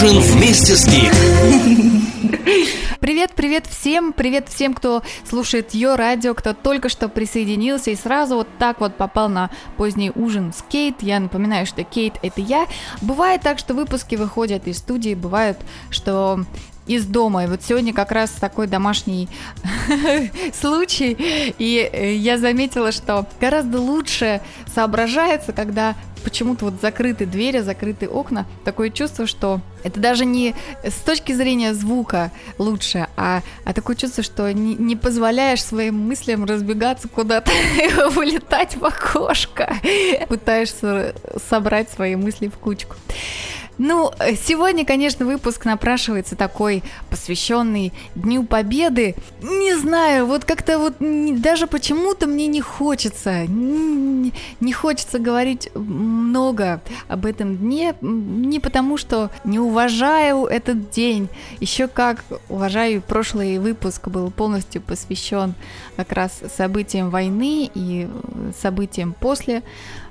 [0.00, 1.12] Ужин вместе с Гик.
[3.00, 8.36] Привет, привет всем, привет всем, кто слушает Йо Радио, кто только что присоединился и сразу
[8.36, 11.02] вот так вот попал на поздний ужин с Кейт.
[11.02, 12.68] Я напоминаю, что Кейт это я.
[13.02, 15.58] Бывает так, что выпуски выходят из студии, бывает,
[15.90, 16.44] что
[16.88, 17.44] из дома.
[17.44, 19.28] И вот сегодня как раз такой домашний
[20.54, 21.16] случай.
[21.58, 24.40] И э, я заметила, что гораздо лучше
[24.72, 28.46] соображается, когда почему-то вот закрыты двери, закрыты окна.
[28.64, 34.22] Такое чувство, что это даже не с точки зрения звука лучше, а, а такое чувство,
[34.22, 37.50] что не, не позволяешь своим мыслям разбегаться куда-то,
[38.10, 39.76] вылетать в окошко.
[40.28, 41.14] Пытаешься
[41.48, 42.96] собрать свои мысли в кучку.
[43.78, 44.10] Ну,
[44.44, 49.14] сегодня, конечно, выпуск напрашивается такой, посвященный Дню Победы.
[49.40, 54.32] Не знаю, вот как-то вот даже почему-то мне не хочется, не,
[54.72, 61.28] хочется говорить много об этом дне, не потому что не уважаю этот день,
[61.60, 65.54] еще как уважаю, прошлый выпуск был полностью посвящен
[65.96, 68.08] как раз событиям войны и
[68.60, 69.62] событиям после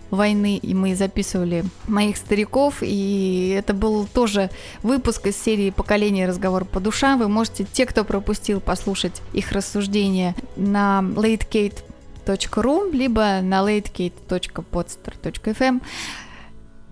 [0.10, 4.50] войны, и мы записывали моих стариков, и это был тоже
[4.84, 6.28] выпуск из серии «Поколение.
[6.28, 7.20] Разговор по душам».
[7.20, 15.82] Вы можете, те, кто пропустил, послушать их рассуждения на latekate.ru, либо на latekate.podster.fm.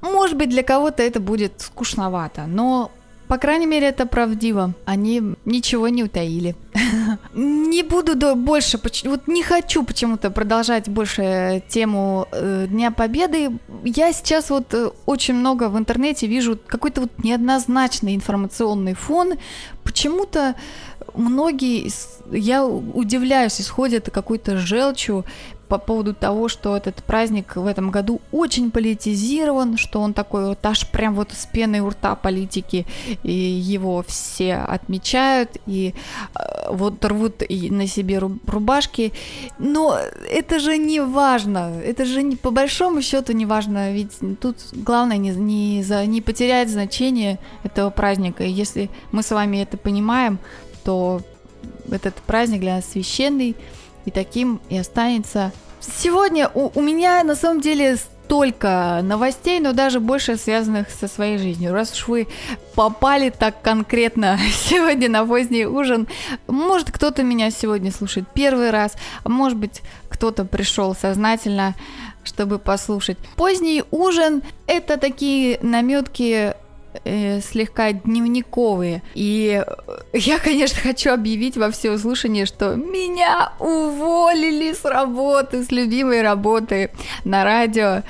[0.02, 2.92] Может быть, для кого-то это будет скучновато, но
[3.28, 4.74] по крайней мере, это правдиво.
[4.86, 6.56] Они ничего не утаили.
[7.34, 13.52] Не буду больше, вот не хочу почему-то продолжать больше тему э, Дня Победы.
[13.84, 19.34] Я сейчас вот э, очень много в интернете вижу какой-то вот неоднозначный информационный фон.
[19.84, 20.56] Почему-то
[21.14, 21.90] многие,
[22.32, 25.26] я удивляюсь, исходят какой-то желчью
[25.68, 30.66] по поводу того, что этот праздник в этом году очень политизирован, что он такой вот
[30.66, 32.86] аж прям вот с пеной у рта политики,
[33.24, 35.94] и его все отмечают, и
[36.36, 39.14] э, вот рвут на себе рубашки.
[39.58, 39.98] Но
[40.30, 45.18] это же не важно, это же не, по большому счету не важно, ведь тут главное
[45.18, 48.44] не, не, за, не потерять значение этого праздника.
[48.44, 50.40] И если мы с вами это понимаем,
[50.84, 51.22] то
[51.92, 53.56] этот праздник для нас священный,
[54.06, 55.52] и таким и останется.
[55.80, 61.38] Сегодня у, у меня на самом деле столько новостей, но даже больше связанных со своей
[61.38, 61.74] жизнью.
[61.74, 62.28] Раз уж вы
[62.74, 66.08] попали так конкретно сегодня на поздний ужин,
[66.48, 68.94] может кто-то меня сегодня слушает первый раз,
[69.24, 71.76] а может быть кто-то пришел сознательно,
[72.24, 73.18] чтобы послушать.
[73.36, 76.56] Поздний ужин– это такие наметки
[77.04, 79.04] э, слегка дневниковые.
[79.14, 79.64] И
[80.14, 86.92] я, конечно, хочу объявить во всеуслышание, что меня уволили с работы, с любимой работы
[87.24, 88.04] на радио.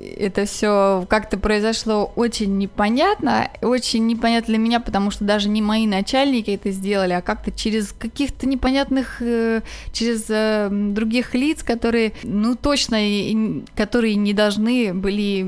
[0.00, 5.86] Это все как-то произошло очень непонятно, очень непонятно для меня, потому что даже не мои
[5.86, 12.54] начальники это сделали, а как-то через каких-то непонятных, э, через э, других лиц, которые, ну
[12.54, 12.98] точно,
[13.74, 15.46] которые не должны были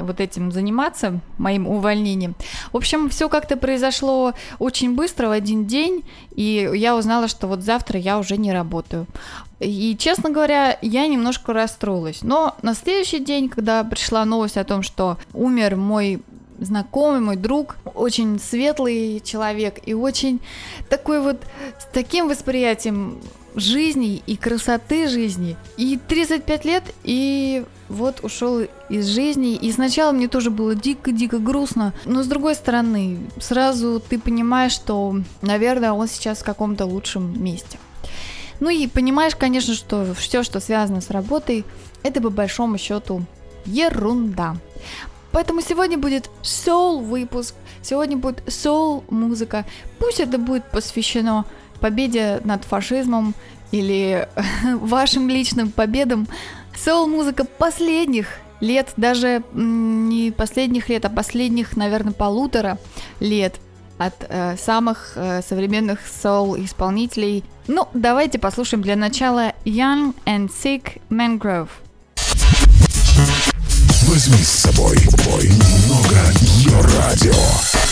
[0.00, 2.34] вот этим заниматься, моим увольнением времени.
[2.72, 6.04] В общем, все как-то произошло очень быстро в один день,
[6.34, 9.06] и я узнала, что вот завтра я уже не работаю.
[9.60, 12.22] И, честно говоря, я немножко расстроилась.
[12.22, 16.20] Но на следующий день, когда пришла новость о том, что умер мой
[16.58, 20.40] знакомый, мой друг, очень светлый человек и очень
[20.88, 21.42] такой вот
[21.78, 23.18] с таким восприятием
[23.56, 25.56] жизни и красоты жизни.
[25.76, 29.56] И 35 лет, и вот ушел из жизни.
[29.56, 31.92] И сначала мне тоже было дико-дико грустно.
[32.04, 37.78] Но с другой стороны, сразу ты понимаешь, что, наверное, он сейчас в каком-то лучшем месте.
[38.60, 41.64] Ну и понимаешь, конечно, что все, что связано с работой,
[42.02, 43.24] это по большому счету
[43.64, 44.56] ерунда.
[45.32, 49.66] Поэтому сегодня будет soul выпуск, сегодня будет soul музыка.
[49.98, 51.44] Пусть это будет посвящено
[51.78, 53.34] победе над фашизмом
[53.70, 54.28] или
[54.74, 56.28] вашим личным победам.
[56.76, 58.28] Соул-музыка последних
[58.60, 62.78] лет, даже не последних лет, а последних, наверное, полутора
[63.20, 63.56] лет
[63.98, 67.44] от э, самых э, современных соул-исполнителей.
[67.66, 71.70] Ну, давайте послушаем для начала Young and Sick Mangrove.
[74.06, 77.85] Возьми с собой немного ее радио.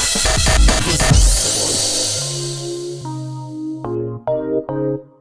[4.54, 5.13] Música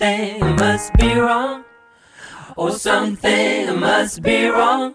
[0.00, 1.64] something must be wrong.
[2.56, 4.94] Oh, something must be wrong.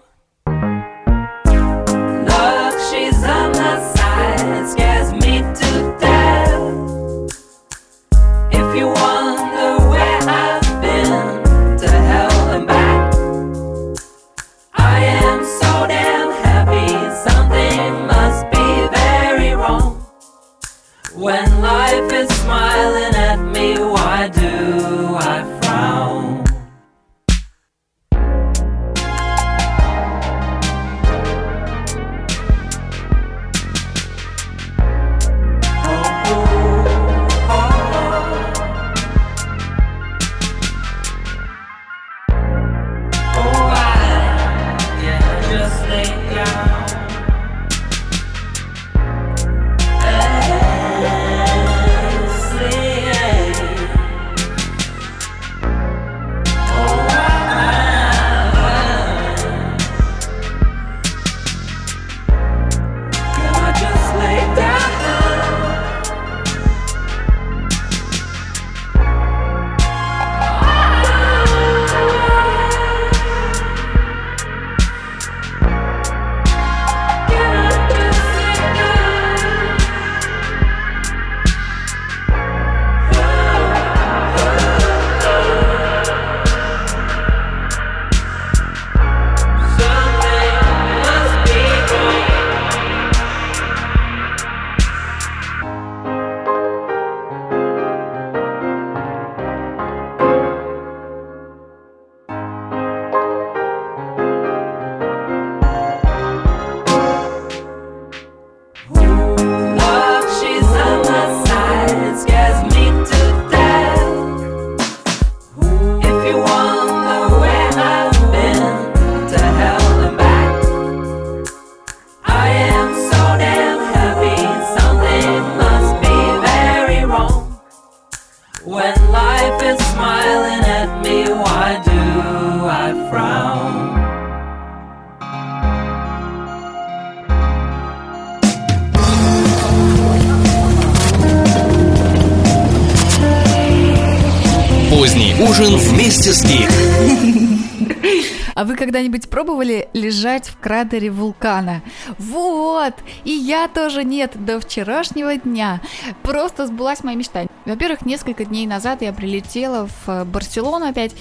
[148.96, 151.82] когда-нибудь пробовали лежать в кратере вулкана?
[152.18, 152.94] Вот!
[153.26, 155.82] И я тоже нет до вчерашнего дня.
[156.24, 157.46] Просто сбылась моя мечта.
[157.66, 161.14] Во-первых, несколько дней назад я прилетела в э, Барселону опять,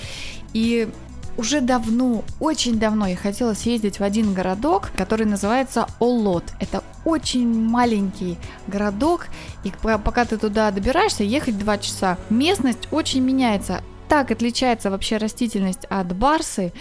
[0.53, 0.89] и
[1.37, 6.45] уже давно, очень давно я хотела съездить в один городок, который называется Олот.
[6.61, 8.39] Это очень маленький
[8.69, 9.27] городок,
[9.65, 12.19] и пока ты туда добираешься, ехать два часа.
[12.31, 16.73] Местность очень меняется так отличается вообще растительность от барсы,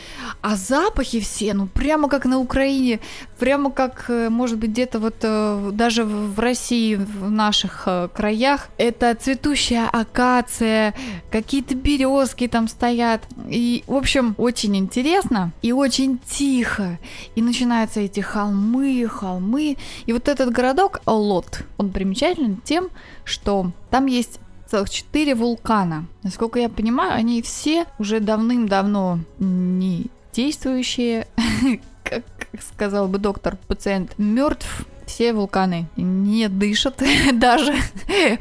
[0.42, 3.00] а запахи все, ну прямо как на Украине,
[3.40, 8.70] прямо как, э, может быть, где-то вот э, даже в России, в наших э, краях,
[8.78, 10.94] это цветущая акация,
[11.32, 17.00] какие-то березки там стоят, и, в общем, очень интересно и очень тихо,
[17.36, 22.90] и начинаются эти холмы, холмы, и вот этот городок Лот, он примечателен тем,
[23.26, 24.40] что там есть
[24.74, 26.08] целых четыре вулкана.
[26.24, 31.28] Насколько я понимаю, они все уже давным-давно не действующие,
[32.04, 32.24] как
[32.60, 37.04] сказал бы доктор, пациент мертв, все вулканы не дышат
[37.34, 37.76] даже.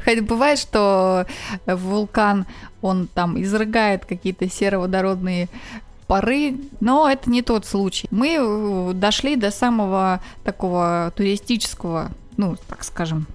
[0.03, 1.27] Хотя бывает, что
[1.67, 2.47] вулкан,
[2.81, 5.49] он там изрыгает какие-то сероводородные
[6.07, 8.07] пары, но это не тот случай.
[8.09, 13.27] Мы э, дошли до самого такого туристического, ну, так скажем,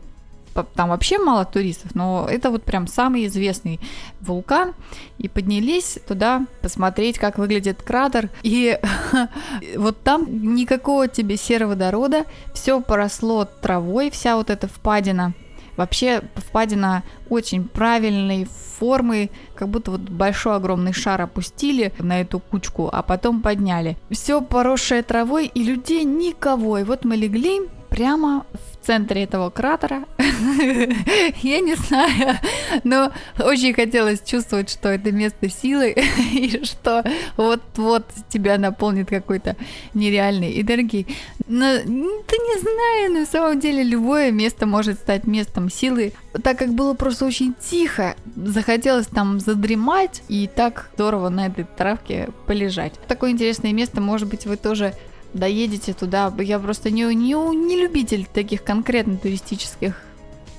[0.62, 3.80] там вообще мало туристов, но это вот прям самый известный
[4.20, 4.74] вулкан.
[5.18, 8.30] И поднялись туда посмотреть, как выглядит кратер.
[8.42, 8.78] И
[9.76, 12.24] вот там никакого тебе сероводорода,
[12.54, 15.34] все поросло травой, вся вот эта впадина.
[15.78, 18.48] Вообще впадина очень правильной
[18.78, 23.96] формы, как будто вот большой огромный шар опустили на эту кучку, а потом подняли.
[24.10, 26.78] Все поросшее травой и людей никого.
[26.78, 27.60] И вот мы легли
[27.90, 30.04] прямо в центре этого кратера.
[31.42, 32.38] Я не знаю,
[32.84, 35.94] но очень хотелось чувствовать, что это место силы,
[36.32, 37.04] и что
[37.36, 39.56] вот-вот тебя наполнит какой-то
[39.92, 41.06] нереальной энергией.
[41.46, 46.14] Но ты не знаю, на самом деле любое место может стать местом силы.
[46.42, 52.30] Так как было просто очень тихо, захотелось там задремать и так здорово на этой травке
[52.46, 52.94] полежать.
[53.06, 54.94] Такое интересное место, может быть, вы тоже
[55.38, 56.32] доедете туда.
[56.38, 59.94] Я просто не, не, не любитель таких конкретно туристических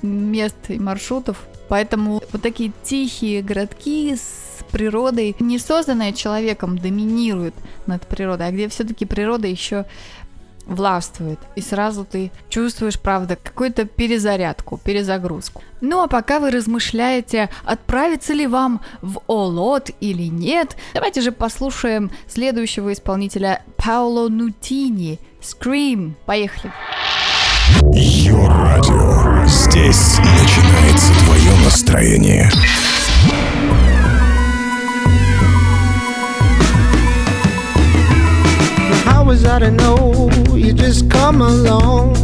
[0.02, 1.44] мест и маршрутов.
[1.68, 7.54] Поэтому вот такие тихие городки с природой, не созданные человеком, доминируют
[7.86, 9.86] над природой, а где все-таки природа еще
[10.70, 11.38] властвует.
[11.56, 15.62] И сразу ты чувствуешь, правда, какую-то перезарядку, перезагрузку.
[15.82, 22.10] Ну а пока вы размышляете, отправиться ли вам в Олот или нет, давайте же послушаем
[22.28, 25.18] следующего исполнителя Пауло Нутини.
[25.42, 26.14] Scream.
[26.26, 26.72] Поехали.
[27.94, 29.46] Йо-радио.
[29.46, 32.50] Здесь начинается твое настроение.
[39.30, 42.14] Was I to know you just come along?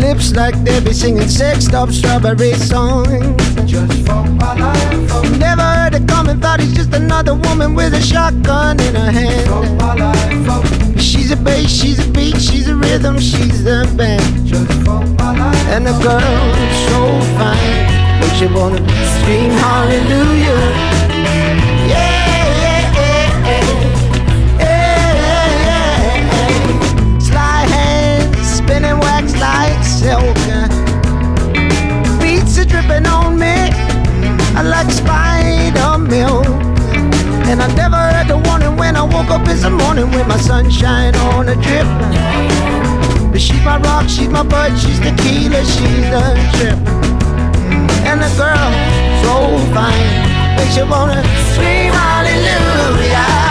[0.00, 3.12] Lips like they be singing sexed up strawberry songs.
[5.38, 9.46] Never heard it coming, thought he's just another woman with a shotgun in her hand.
[11.00, 14.24] She's a bass, she's a beat, she's a rhythm, she's the band.
[15.74, 16.42] And the girl
[16.88, 16.98] so
[17.38, 18.80] fine, makes you wanna
[19.14, 20.62] scream hallelujah.
[21.86, 22.31] Yeah,
[30.02, 30.70] like silk.
[32.20, 33.70] Beats are dripping on me,
[34.56, 36.46] I like spider milk.
[37.46, 41.14] And I never had the warning when I woke up the morning with my sunshine
[41.16, 41.86] on a drip.
[43.30, 46.22] But she's my rock, she's my bud, she's the tequila, she's the
[46.56, 46.78] trip.
[48.06, 48.70] And the girl,
[49.22, 53.41] so fine, makes you wanna scream hallelujah.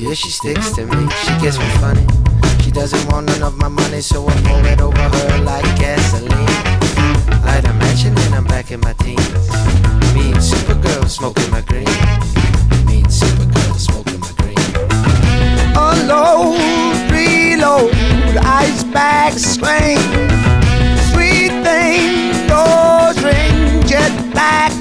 [0.00, 1.10] Yeah, she sticks to me.
[1.10, 2.06] She gets me funny.
[2.62, 6.30] She doesn't want none of my money, so I pour it over her like gasoline.
[7.44, 9.28] Light a match and I'm back in my teens.
[10.14, 11.84] Me and Supergirl smoking my green.
[12.86, 14.56] Me and Supergirl smoking my green.
[15.76, 16.56] Unload,
[17.12, 17.92] reload,
[18.42, 20.00] ice bag swing.
[21.12, 24.72] Sweet thing, doors ring, jet black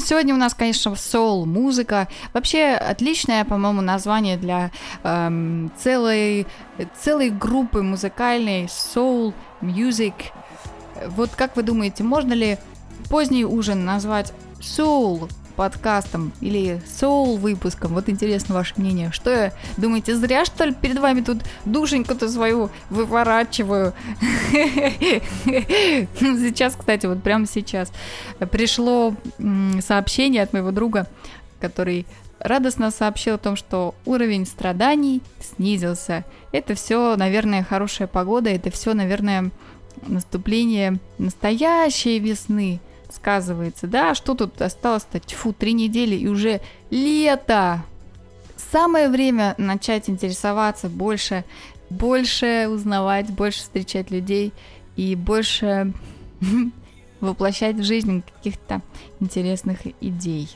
[0.00, 2.08] Сегодня у нас, конечно, соул-музыка.
[2.32, 4.70] Вообще отличное, по-моему, название для
[5.02, 6.46] эм, целой,
[7.00, 8.64] целой группы музыкальной
[9.60, 10.14] music.
[11.08, 12.58] Вот как вы думаете, можно ли
[13.08, 17.94] поздний ужин назвать soul подкастом или соул выпуском.
[17.94, 19.10] Вот интересно ваше мнение.
[19.12, 23.92] Что я, думаете, зря что ли перед вами тут душеньку-то свою выворачиваю?
[26.14, 27.92] Сейчас, кстати, вот прямо сейчас
[28.50, 29.14] пришло
[29.80, 31.06] сообщение от моего друга,
[31.60, 32.06] который
[32.38, 36.24] радостно сообщил о том, что уровень страданий снизился.
[36.52, 39.50] Это все, наверное, хорошая погода, это все, наверное,
[40.06, 42.80] наступление настоящей весны
[43.16, 47.82] сказывается, да, что тут осталось-то, тьфу, три недели и уже лето.
[48.56, 51.44] Самое время начать интересоваться больше,
[51.90, 54.52] больше узнавать, больше встречать людей
[54.96, 55.92] и больше
[57.20, 58.82] воплощать в жизнь каких-то
[59.20, 60.48] интересных идей.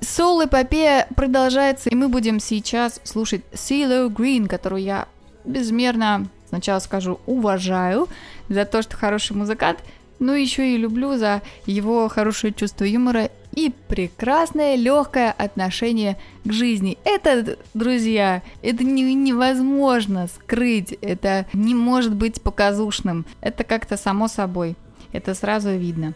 [0.00, 5.08] Соул-эпопея продолжается, и мы будем сейчас слушать CeeLo Green, которую я
[5.44, 8.08] безмерно, сначала скажу, уважаю
[8.48, 9.80] за то, что хороший музыкант–
[10.18, 16.98] но еще и люблю за его хорошее чувство юмора и прекрасное легкое отношение к жизни.
[17.04, 24.76] Это, друзья, это не, невозможно скрыть, это не может быть показушным, это как-то само собой,
[25.12, 26.14] это сразу видно.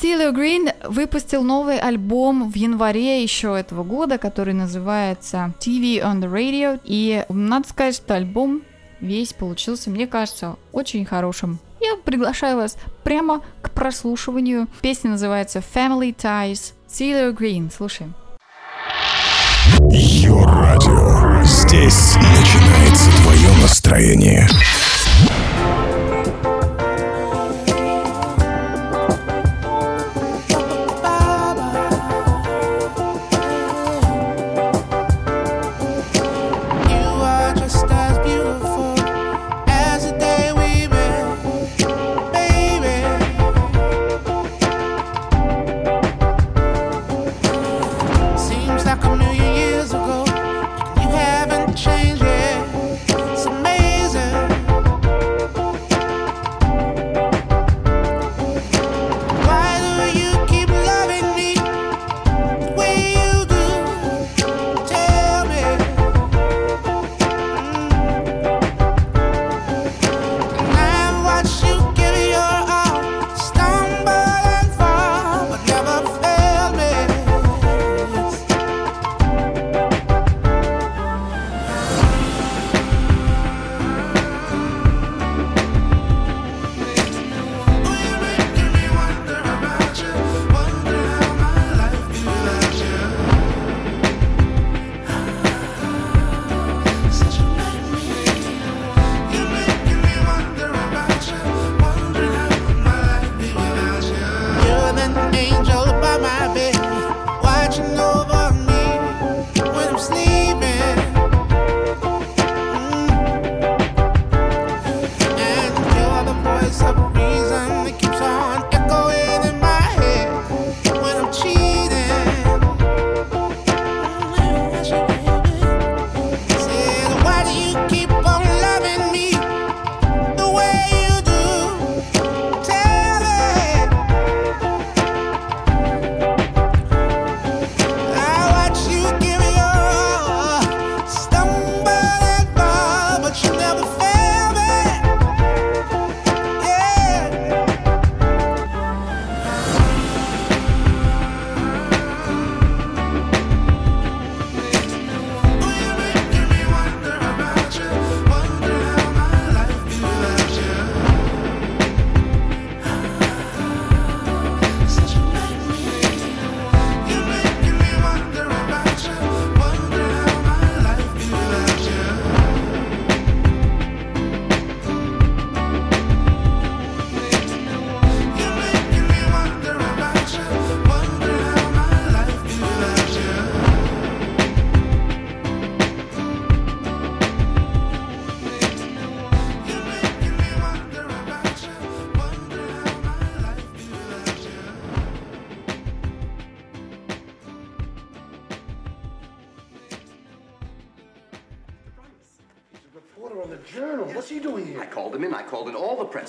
[0.00, 6.30] Силио Грин выпустил новый альбом в январе еще этого года, который называется TV on the
[6.30, 6.78] Radio.
[6.84, 8.62] И надо сказать, что альбом
[9.00, 14.68] весь получился, мне кажется, очень хорошим я приглашаю вас прямо к прослушиванию.
[14.80, 16.72] Песня называется Family Ties.
[16.88, 17.70] Celia Green.
[17.74, 18.14] Слушаем.
[19.90, 21.42] Йо-радио.
[21.44, 24.48] Здесь начинается твое настроение.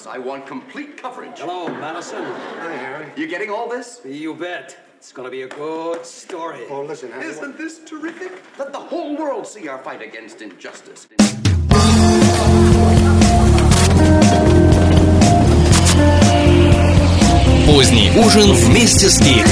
[0.07, 1.39] I want complete coverage.
[1.39, 2.23] Hello, Madison.
[2.25, 3.07] Hi, Harry.
[3.17, 4.01] You getting all this?
[4.05, 4.77] You bet.
[4.97, 6.65] It's gonna be a good story.
[6.71, 8.33] Oh, listen, Harry, Isn't this terrific?
[8.59, 11.07] Let the whole world see our fight against injustice.
[17.67, 19.47] Поздний ужин вместе с Гик.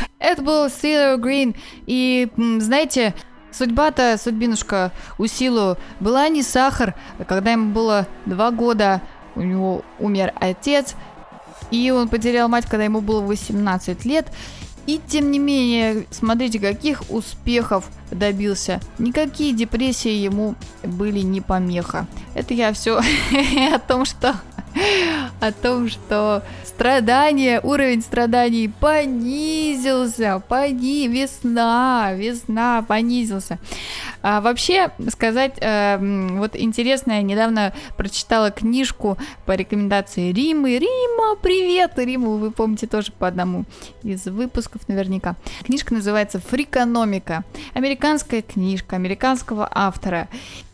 [0.19, 1.55] Это был Sailor Green.
[1.87, 3.13] И, м, знаете,
[3.52, 6.94] судьба-то, судьбинушка у Силу была не сахар.
[7.26, 9.02] Когда ему было два года,
[9.34, 10.94] у него умер отец,
[11.70, 14.32] и он потерял мать, когда ему было 18 лет.
[14.86, 18.80] И тем не менее, смотрите, каких успехов добился.
[18.98, 22.06] Никакие депрессии ему были не помеха.
[22.34, 23.00] Это я все
[23.72, 24.34] о том, что
[25.40, 33.58] о том, что страдания, уровень страданий понизился, пони, весна, весна понизился.
[34.22, 35.98] А вообще сказать, э,
[36.36, 40.78] вот интересно, я недавно прочитала книжку по рекомендации Римы.
[40.78, 41.92] Рима, привет!
[41.96, 43.64] Риму вы помните тоже по одному
[44.02, 45.36] из выпусков наверняка.
[45.64, 47.44] Книжка называется «Фрикономика».
[47.72, 50.28] Американская книжка американского автора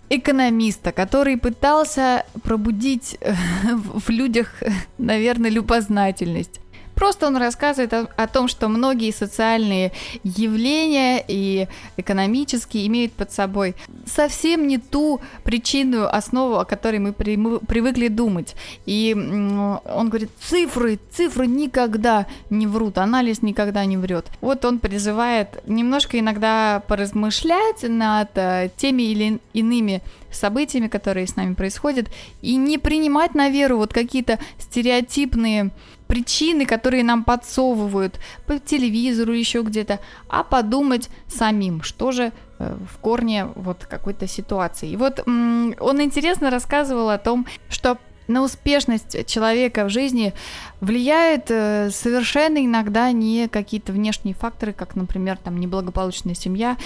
[0.09, 3.35] экономиста, который пытался пробудить э,
[3.75, 4.62] в людях,
[4.99, 6.61] наверное, любознательность.
[6.96, 9.92] Просто он рассказывает о, о том, что многие социальные
[10.24, 17.64] явления и экономические имеют под собой совсем не ту причинную основу, о которой мы примы-
[17.64, 18.56] привыкли думать.
[18.87, 24.26] И он говорит, цифры, цифры никогда не врут, анализ никогда не врет.
[24.40, 31.54] Вот он призывает немножко иногда поразмышлять над э, теми или иными событиями, которые с нами
[31.54, 32.09] происходят,
[32.42, 35.70] и не принимать на веру вот какие-то стереотипные
[36.07, 42.99] причины, которые нам подсовывают по телевизору, еще где-то, а подумать самим, что же э, в
[42.99, 44.90] корне вот какой-то ситуации.
[44.90, 50.33] И вот он интересно рассказывал о том, что на успешность человека в жизни
[50.81, 56.77] влияет э, совершенно иногда не какие-то внешние факторы, как, например, там неблагополучная семья,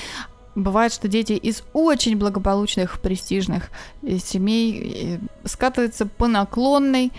[0.54, 3.70] Бывает, что дети из очень благополучных, престижных
[4.02, 7.12] э, семей э, скатываются по наклонной.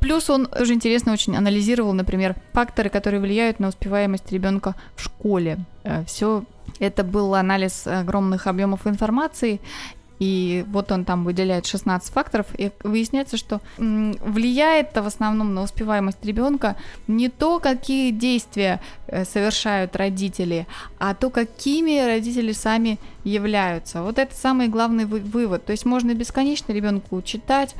[0.00, 5.58] Плюс он тоже интересно очень анализировал, например, факторы, которые влияют на успеваемость ребенка в школе.
[6.06, 6.44] Все
[6.80, 9.60] это был анализ огромных объемов информации,
[10.24, 16.24] и вот он там выделяет 16 факторов, и выясняется, что влияет в основном на успеваемость
[16.24, 20.66] ребенка не то, какие действия э, совершают родители,
[20.98, 24.02] а то, какими родители сами являются.
[24.02, 25.66] Вот это самый главный вы- вывод.
[25.66, 27.74] То есть можно бесконечно ребенку читать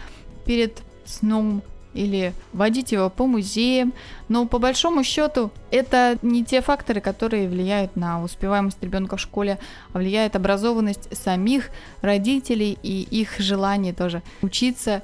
[0.45, 1.63] перед сном,
[1.95, 3.95] или водить его по музеям,
[4.29, 9.59] но по большому счету это не те факторы, которые влияют на успеваемость ребенка в школе,
[9.93, 11.71] а влияет образованность самих
[12.03, 15.03] родителей и их желание тоже учиться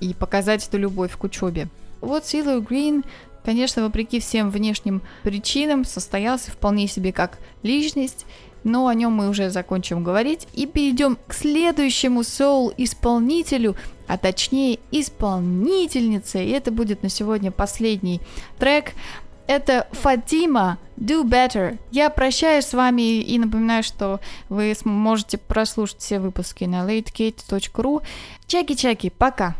[0.00, 1.68] и показать эту любовь к учебе.
[2.00, 3.04] Вот Силу Грин,
[3.44, 8.26] конечно, вопреки всем внешним причинам, состоялся вполне себе как личность,
[8.66, 13.76] но о нем мы уже закончим говорить и перейдем к следующему соул-исполнителю,
[14.08, 18.20] а точнее исполнительнице, и это будет на сегодня последний
[18.58, 18.92] трек.
[19.46, 21.78] Это Фатима Do Better.
[21.92, 28.02] Я прощаюсь с вами и напоминаю, что вы сможете прослушать все выпуски на latekate.ru.
[28.48, 29.54] Чеки-чеки, пока!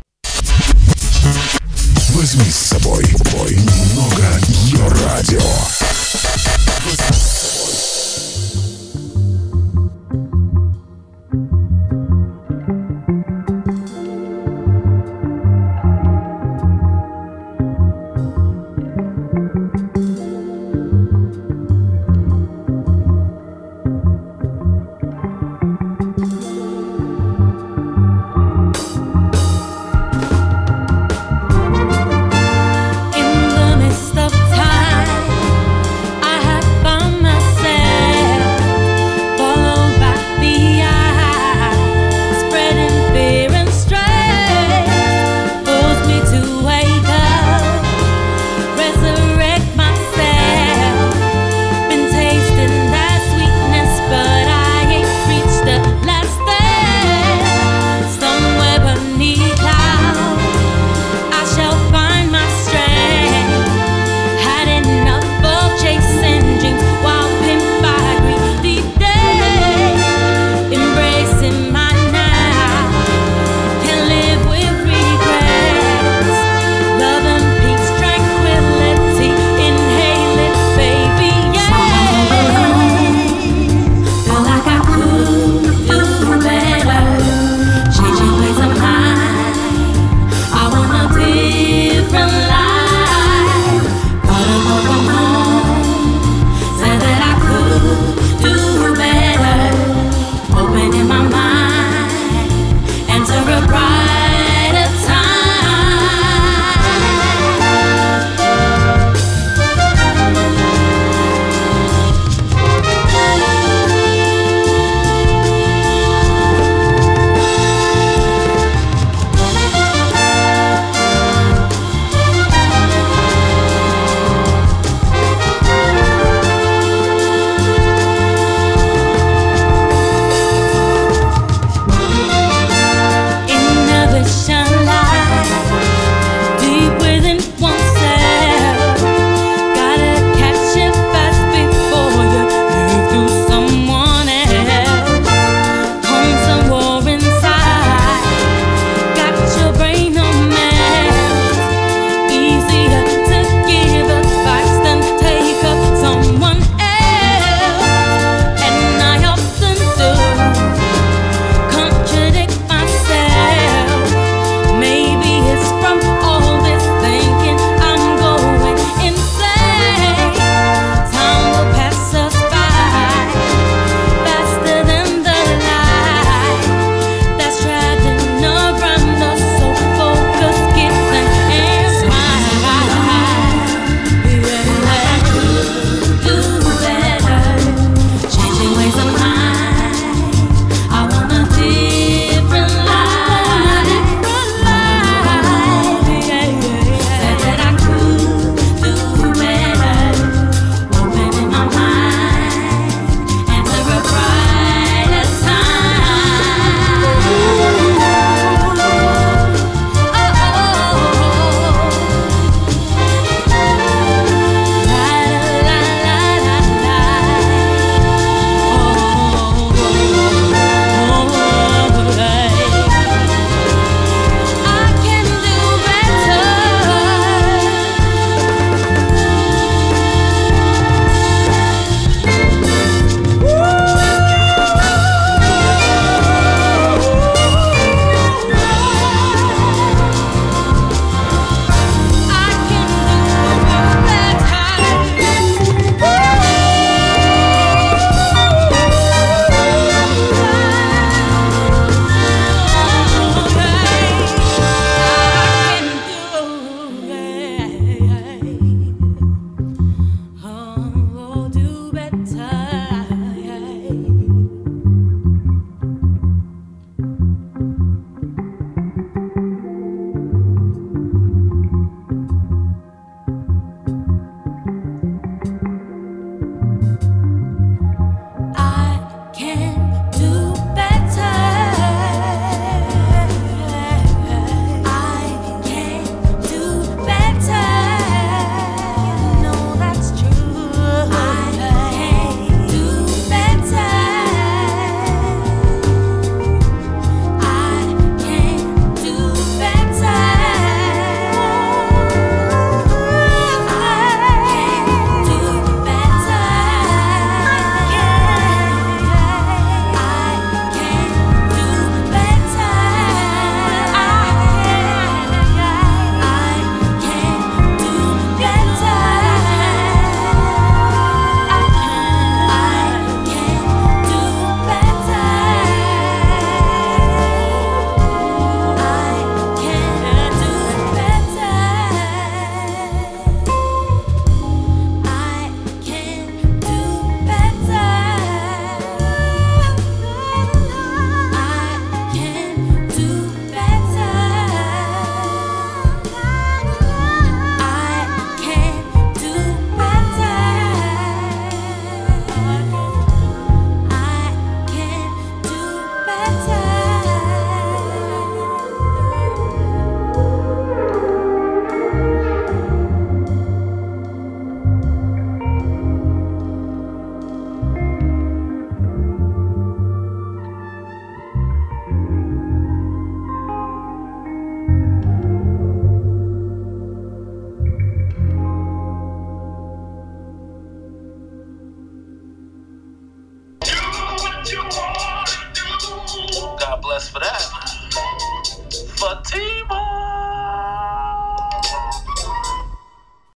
[2.11, 5.40] Возьми с собой немного ее радио.